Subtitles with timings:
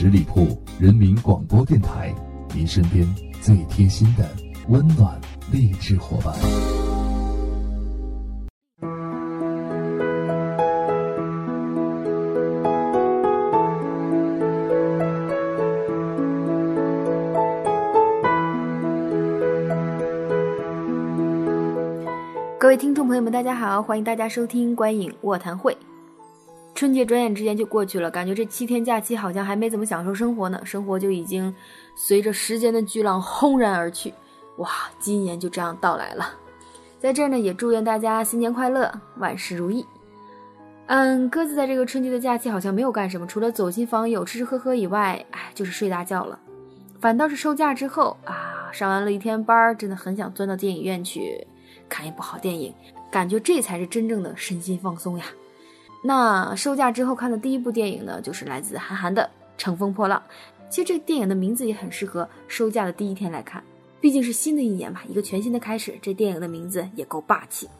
[0.00, 2.14] 十里铺人民广播电台，
[2.54, 3.04] 您身边
[3.42, 4.24] 最贴心的
[4.68, 6.32] 温暖励志伙伴。
[22.56, 25.76] 各位听众朋友们，大家好，欢迎大家收听观影卧谈会。
[26.78, 31.52] 春节转眼之间就过去了，感觉这七天假期好像还没怎么享受生活呢，生活就已经
[31.96, 34.14] 随着时间的巨浪轰然而去。
[34.58, 36.24] 哇，今年就这样到来了，
[37.00, 39.84] 在这儿呢也祝愿大家新年快乐，万事如意。
[40.86, 46.38] 嗯，鸽子在这个春节的假期好像没有干什么，除了走亲访友、吃吃喝喝以外，哎，就是睡大觉了。
[47.00, 51.44] 反倒是收假之后啊，上完了一天班，真的很想钻到电影院去
[51.88, 52.72] 看一部好电影，
[53.10, 55.24] 感觉这才是真正的身心放松呀。
[56.02, 59.22] 那收假之后看的第一部电影呢，就是来自韩寒的
[59.56, 60.22] 《乘风破浪》。
[60.70, 63.62] 其实这电影的名字也很适合收假的第一天来看，
[64.00, 65.98] 毕竟是新的一年嘛，一个全新的开始。
[66.00, 67.66] 这电影的名字也够霸气。《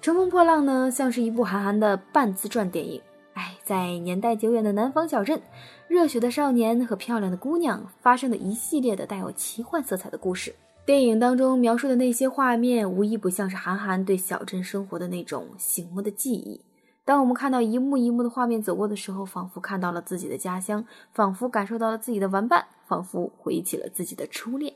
[0.00, 3.00] 乘风破浪》呢，像是一部韩寒的半自传电影。
[3.34, 5.40] 哎，在年代久远的南方小镇，
[5.88, 10.54] 热血的少年和漂亮的姑娘发生的一系列的带有奇幻色彩的故事。
[10.84, 16.60] 电影当中描述的那些画面，无一不像是韩寒对小镇生活的那种醒目的记忆。
[17.04, 24.72] 当我们看到一幕一幕的画面走过的时候，仿佛看到了自己的家乡，仿佛感受到了自己的玩伴，仿佛回忆起了自己的初恋。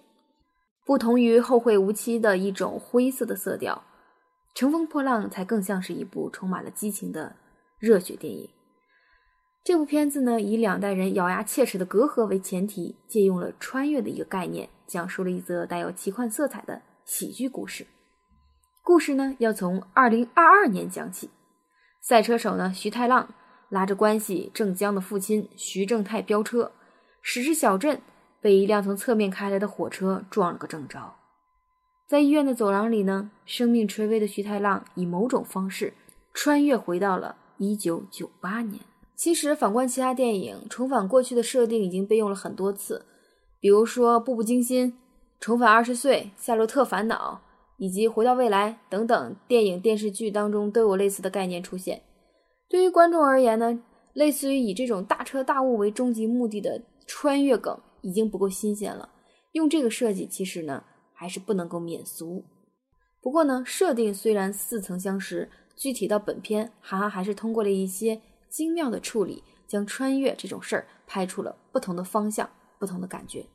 [0.85, 3.85] 不同于《后会无期》的一种灰色的色调，
[4.59, 7.37] 《乘风破浪》才更像是一部充满了激情的
[7.79, 8.49] 热血电影。
[9.63, 17.87] 这部片子呢，以两代人咬牙切齿的隔阂为前提，借用了穿越的一个概念，讲述了一则带有奇幻色彩的喜剧故事。
[18.85, 21.31] 故事呢，要从二零二二年讲起。
[22.09, 23.35] 赛车手呢，徐太浪
[23.69, 26.71] 拉着关系正江的父亲徐正泰飙车，
[27.21, 28.01] 驶至小镇，
[28.41, 31.17] 被一辆从侧面开来的火车撞了个正着。
[32.07, 35.95] 在医院的走廊里呢，生命垂危的徐太浪以某种方式
[36.33, 38.81] 穿越回到了一九九八年。
[39.17, 43.05] 其实反观其他电影，重返过去的设定已经被用了很多次，
[43.59, 44.93] 比如说《步步惊心》、
[45.41, 47.41] 《重返二十岁》、《夏洛特烦恼》。
[47.79, 52.03] 以及回到未来等等电影电视剧当中都有类似的概念出现。
[52.69, 53.83] 对于观众而言呢，
[54.13, 59.11] 类似于以这种大彻大悟为终极目的的穿越梗已经不够新鲜了。
[59.53, 62.45] 用这个设计其实呢还是不能够免俗。
[63.21, 72.49] 不过呢，设定虽然似曾相识，具体到本片，韩寒还是通过了一些精妙的处理，将穿越这种事儿拍出了不同的方向、
[72.79, 73.47] 不同的感觉。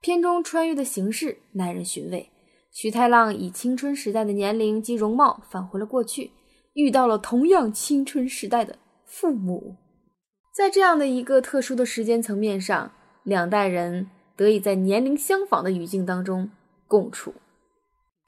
[0.00, 2.30] 片中穿越的形式耐人寻味。
[2.80, 6.30] 徐太浪以青春时代的年龄及容貌返回了过去，
[6.74, 9.74] 遇到了同样青春时代的父母。
[10.54, 12.92] 在这样的一个特殊的时间层面上，
[13.24, 16.52] 两代人得以在年龄相仿的语境当中
[16.86, 17.34] 共处。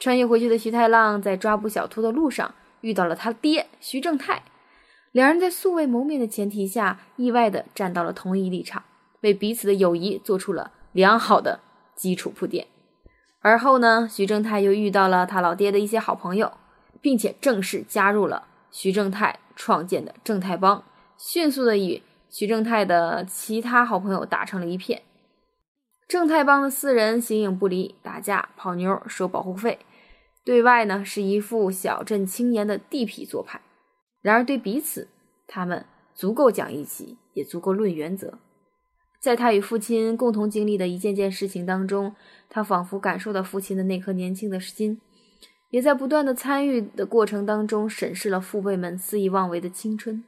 [0.00, 4.42] 穿越回去的徐太浪在抓捕小偷的路上遇到了他爹徐正泰，
[5.12, 8.82] 两人在素未谋面的前提下，意外的站到了同一立场，
[9.20, 11.60] 为彼此的友谊做出了良好的
[11.94, 12.66] 基础铺垫。
[13.42, 16.52] 而后呢，徐正泰又遇到了他老爹的一些好朋友，
[17.00, 20.84] 并且正式加入了徐正泰创建的正泰帮，
[21.16, 25.02] 迅速的与徐正泰的其他好朋友打成了一片。
[26.06, 29.78] 正泰帮的四人形影不离，打架、泡妞、收保护费，
[30.44, 33.62] 对外呢是一副小镇青年的地痞做派，
[34.20, 35.08] 然而对彼此，
[35.46, 38.38] 他们足够讲义气，也足够论原则。
[39.20, 42.14] 在他与父亲共同经历的一件件事情当中，
[42.48, 44.98] 他仿佛感受到父亲的那颗年轻的心，
[45.68, 50.24] 也在不断的参与的过程当中审视了父辈们肆意妄为的青春。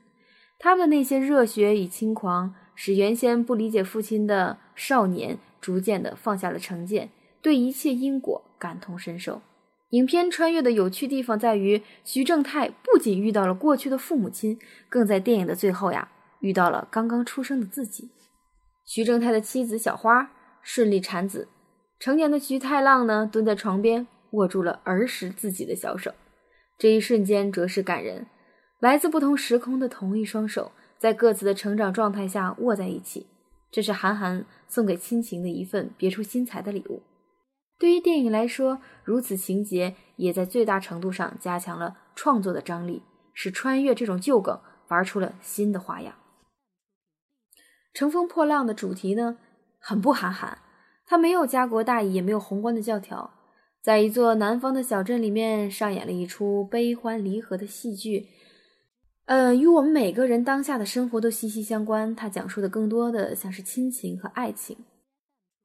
[0.58, 7.08] 他们的那些热血与轻狂，使原先不理解父亲的少年逐渐的放下了成见，
[7.40, 9.40] 对一切因果感同身受。
[9.90, 14.58] 影片穿越的有趣地方在于，徐正泰不仅遇到了过去的父母亲，
[14.90, 16.10] 更在电影的最后呀，
[16.40, 18.10] 遇到了刚刚出生的自己。
[18.84, 20.30] 徐正太的妻子小花
[20.62, 21.48] 顺利产子，
[21.98, 26.12] 成年的徐太浪呢，蹲在床边握住了儿时自己的小手，
[26.78, 28.26] 这一瞬间着实感人。
[28.80, 33.28] 来自不同时空的同一双手，在各自的成长状态下握在一起，
[33.70, 37.02] 这是韩寒送给亲情的一份别出心裁的礼物。
[37.78, 43.02] 对于电影来说，如此情节也在最大程度上加强了创作的张力，
[43.32, 46.14] 使穿越这种旧梗玩出了新的花样。
[47.92, 49.36] 乘风破浪的主题呢，
[49.78, 50.58] 很不韩寒，
[51.06, 53.30] 他没有家国大义，也没有宏观的教条，
[53.82, 58.28] 在一座南方的小镇里面上演了一出悲欢离合的戏剧。
[59.26, 62.14] 呃，与我们每个人当下的生活都息息相关。
[62.14, 64.76] 它讲述的更多的像是亲情和爱情。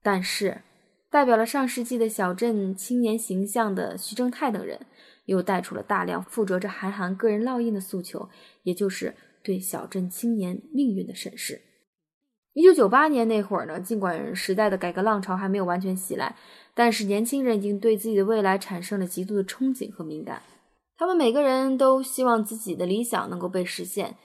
[0.03, 0.61] 但是，
[1.09, 4.79] 代表了上世纪的小镇青年形象的徐正泰等人，
[5.25, 8.29] 又带出了大量附着着韩寒个人烙印的诉求，
[8.63, 11.61] 也就是对小镇青年命运的审视。
[12.57, 16.35] 一九九八年那会儿呢，尽管时代的改革浪潮还没有完全袭来，
[16.73, 20.41] 但是年轻人已经对自己的未来产生了极度的憧憬和敏感。
[20.97, 24.15] 他们每个人都希望自己的理想能够被实现，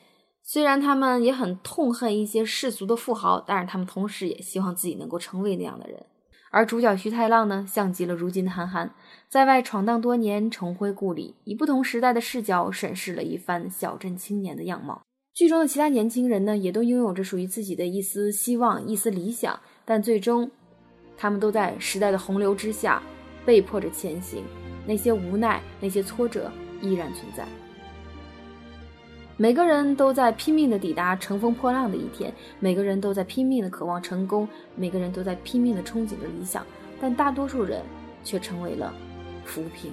[0.42, 6.02] 虽然他们也很痛恨一些世俗的富豪，但是他们同时也希望自己能够成为那样的人。
[6.50, 8.94] 而主角徐太浪呢，像极了如今的韩寒，
[9.28, 15.02] 在外闯荡多年，重回故里，以不同时代的视角审视了一番小镇青年的样貌。
[15.34, 20.50] 剧中的其他年轻人呢，也都拥有着属于自己的一丝希望、一丝理想，但最终，
[21.16, 23.02] 他们都在时代的洪流之下，
[23.46, 24.44] 被迫着前行。
[24.86, 26.50] 那些无奈，那些挫折。
[26.82, 27.46] 依然存在。
[29.36, 36.66] 每个人都在拼命的抵达乘风破浪的一天，每个人都在拼命的渴望成功，每个人都在拼命的憧憬着理想，
[37.00, 37.82] 但大多数人
[38.24, 38.92] 却成为了
[39.44, 39.92] 浮萍。